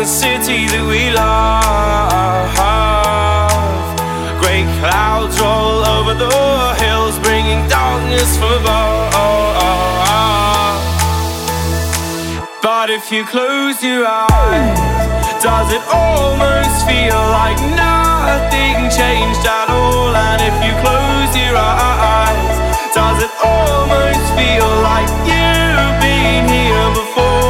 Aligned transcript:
the 0.00 0.06
city 0.06 0.64
that 0.64 0.80
we 0.88 1.12
love. 1.12 2.56
Great 4.40 4.64
clouds 4.80 5.36
roll 5.36 5.84
over 5.84 6.16
the 6.16 6.32
hills, 6.80 7.20
bringing 7.20 7.60
darkness 7.68 8.32
from 8.40 8.64
above. 8.64 9.12
But 12.64 12.88
if 12.88 13.12
you 13.12 13.28
close 13.28 13.84
your 13.84 14.08
eyes, 14.08 14.80
does 15.44 15.68
it 15.68 15.84
almost 15.92 16.80
feel 16.88 17.20
like 17.36 17.60
nothing 17.76 18.88
changed 18.88 19.44
at 19.44 19.68
all? 19.68 20.16
And 20.16 20.40
if 20.40 20.56
you 20.64 20.72
close 20.80 21.30
your 21.36 21.60
eyes, 21.60 22.56
does 22.96 23.20
it 23.20 23.32
almost 23.44 24.24
feel 24.32 24.70
like 24.80 25.12
you've 25.28 25.96
been 26.00 26.48
here 26.48 26.88
before? 26.96 27.49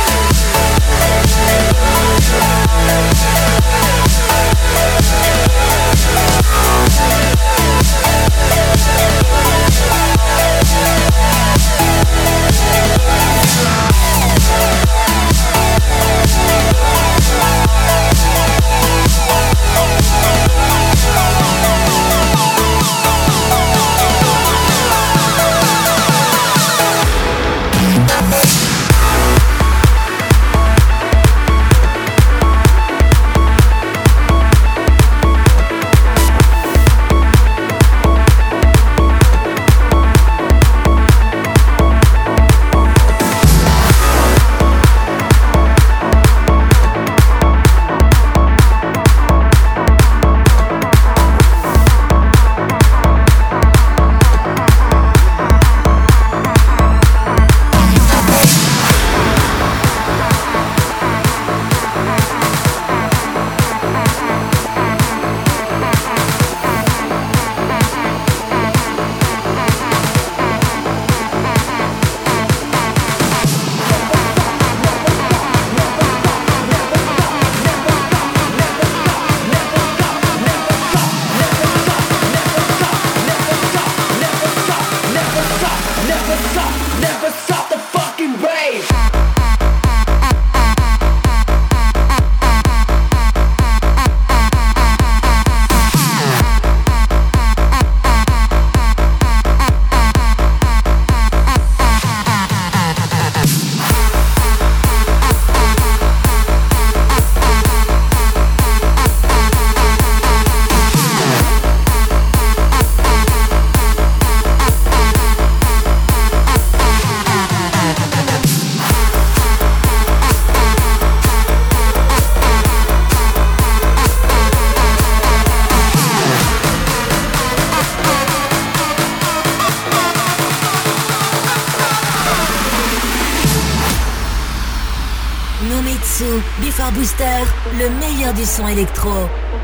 du 138.41 138.47
son 138.47 138.67
électro. 138.67 139.11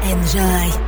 Enjoy. 0.03 0.86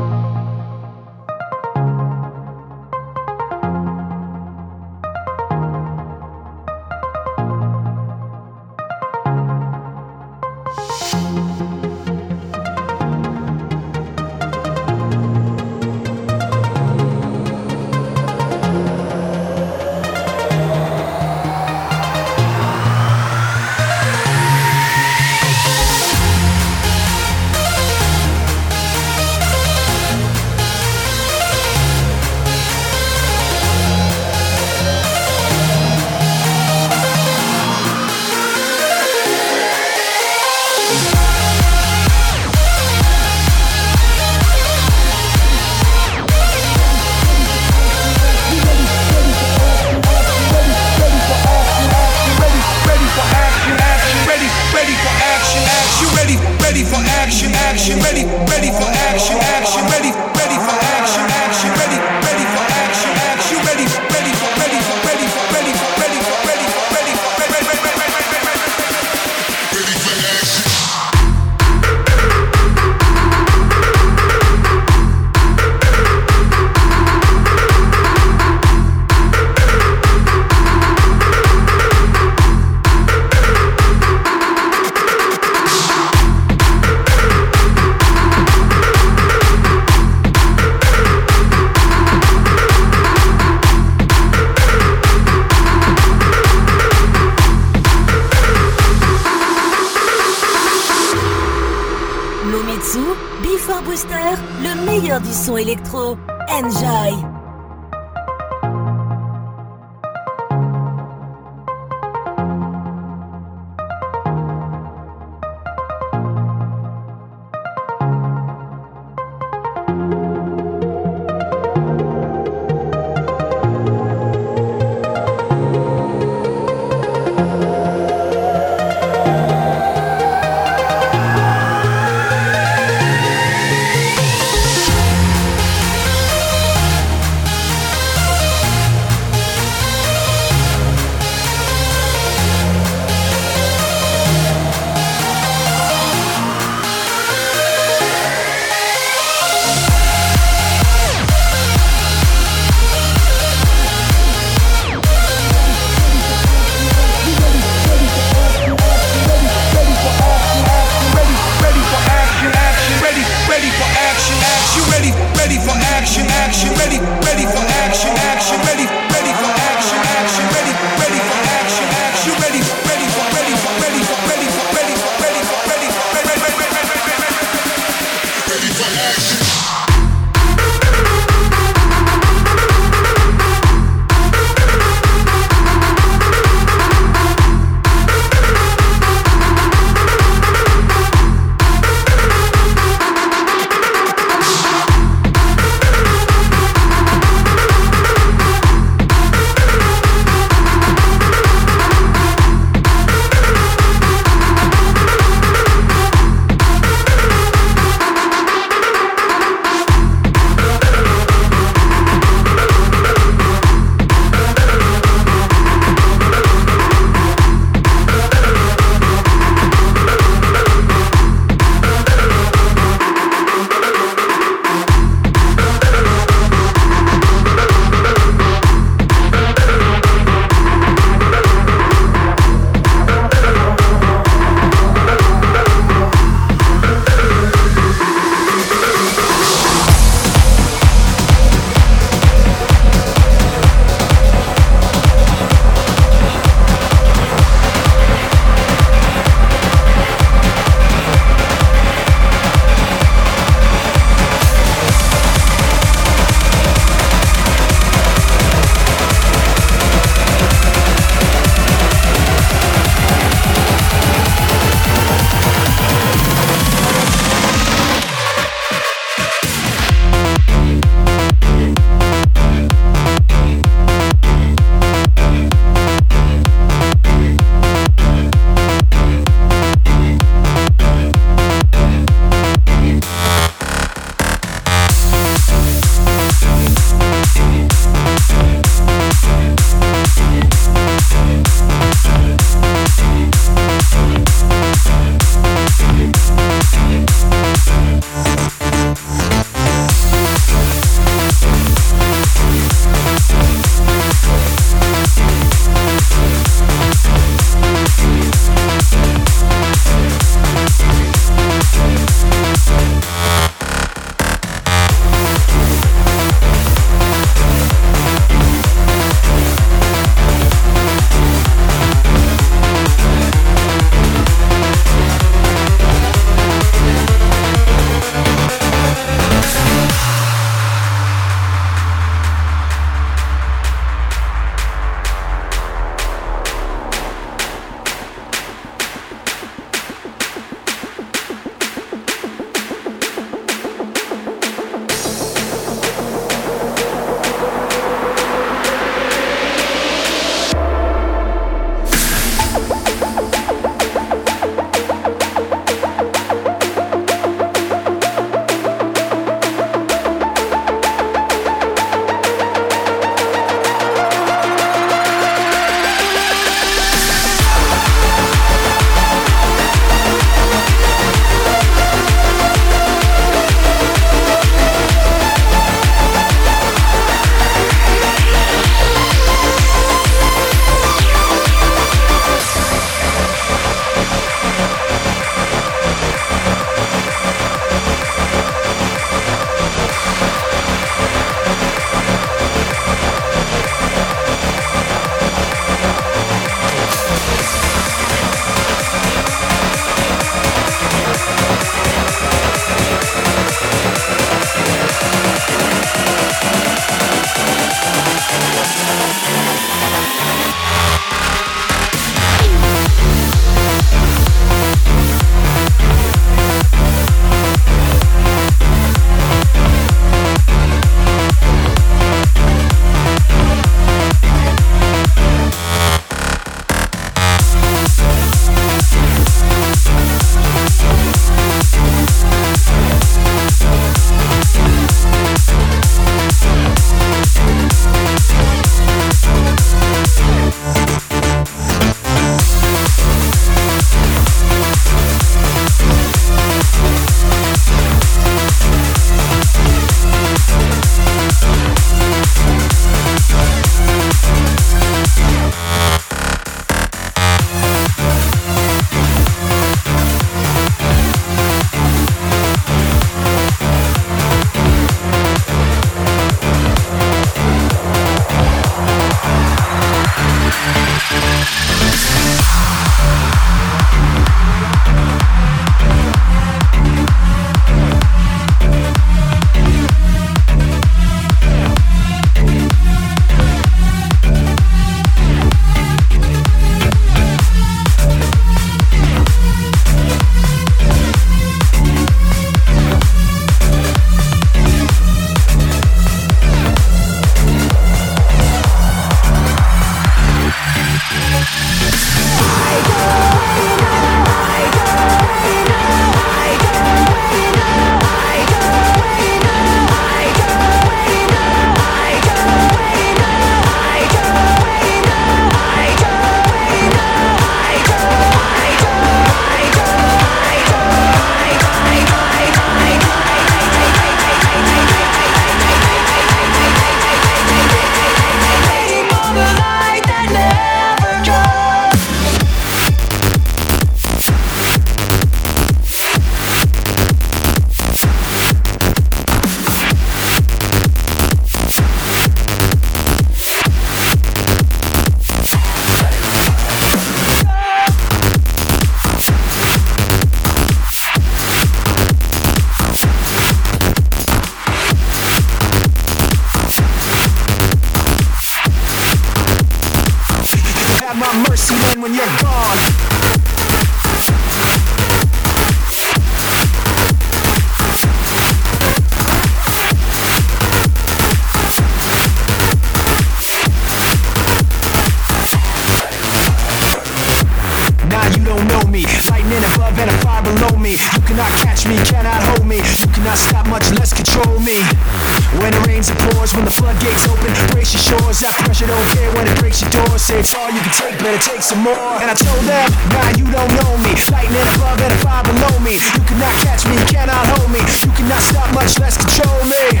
You 595.92 596.24
cannot 596.24 596.56
catch 596.64 596.88
me, 596.88 596.96
you 596.96 597.04
cannot 597.04 597.44
hold 597.52 597.68
me. 597.68 597.76
You 597.76 598.12
cannot 598.16 598.40
stop, 598.40 598.72
much 598.72 598.96
less 598.96 599.20
control 599.20 599.60
me. 599.68 600.00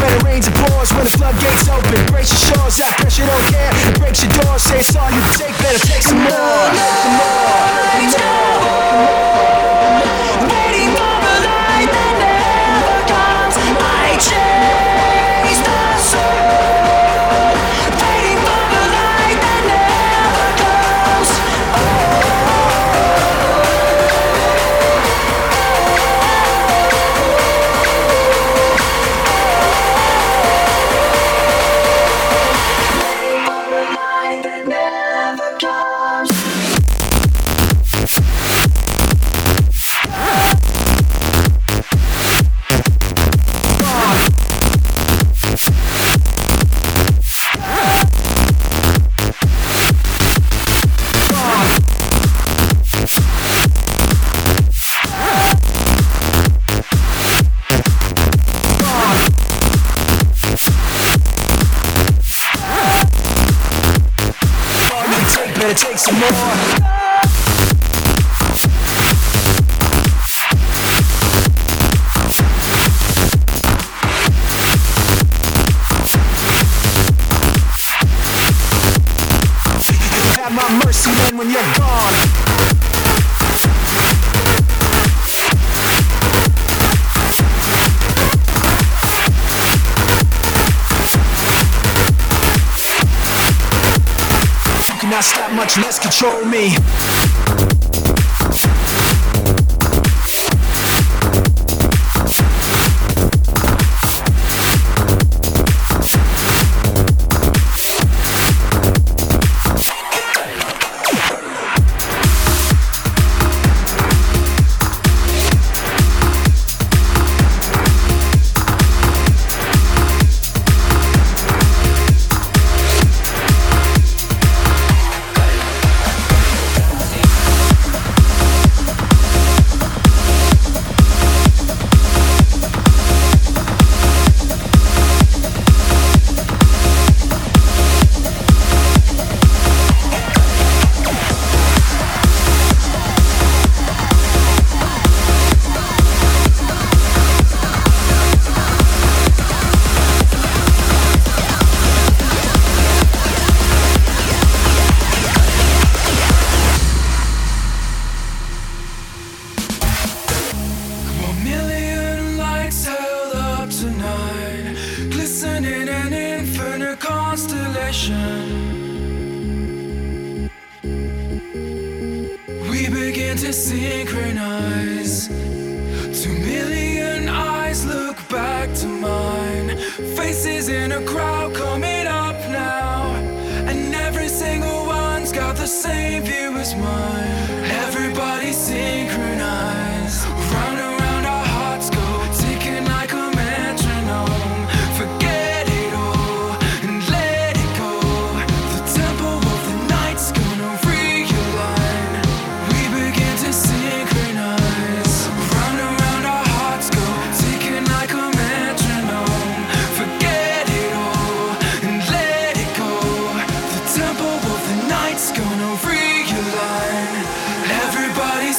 When 0.00 0.08
it 0.08 0.22
rains 0.24 0.48
and 0.48 0.56
pours, 0.56 0.88
when 0.96 1.04
the 1.04 1.12
floodgates 1.20 1.68
open, 1.68 2.00
brace 2.08 2.32
your 2.32 2.56
shores. 2.56 2.80
That 2.80 2.96
pressure 2.96 3.28
don't 3.28 3.46
care, 3.52 3.68
it 3.92 4.00
breaks 4.00 4.24
your 4.24 4.32
door. 4.40 4.56
Say 4.56 4.80
it's 4.80 4.96
all 4.96 5.12
you 5.12 5.20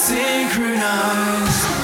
synchronize 0.09 1.78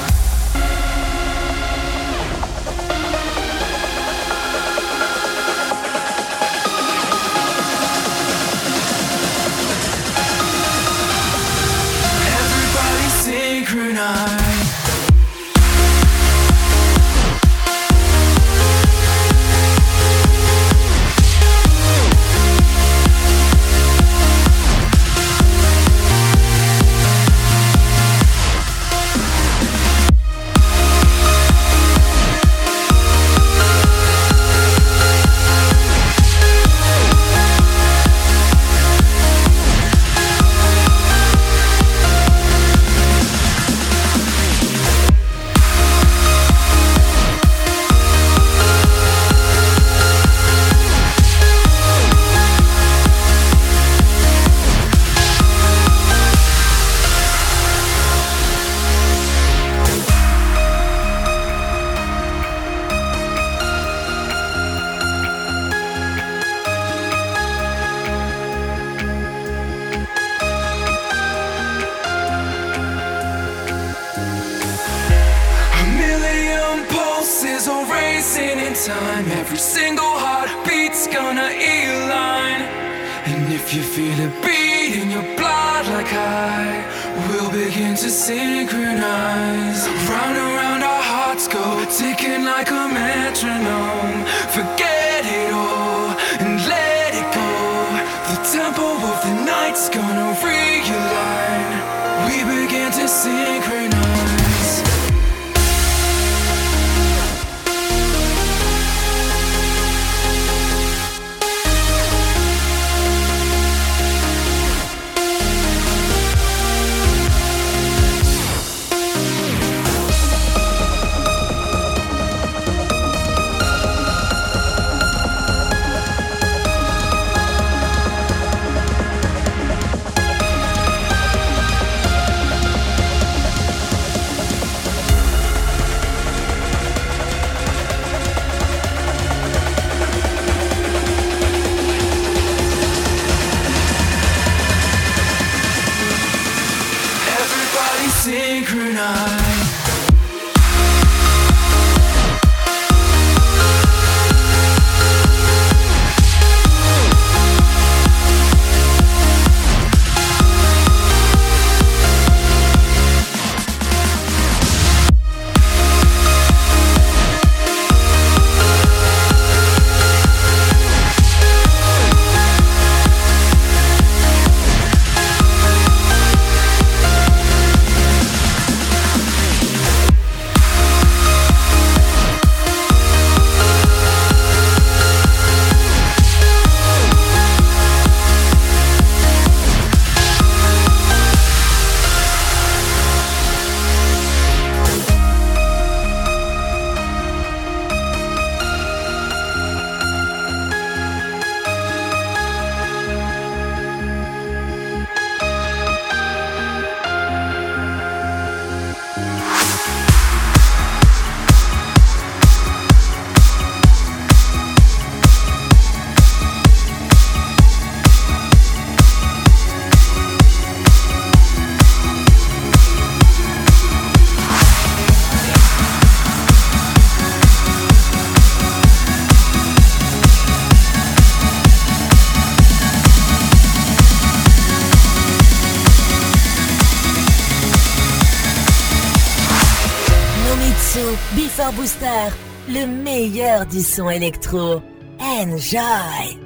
Booster, 241.71 242.29
le 242.69 242.85
meilleur 242.85 243.65
du 243.65 243.81
son 243.81 244.09
électro. 244.09 244.81
Enjoy! 245.19 246.44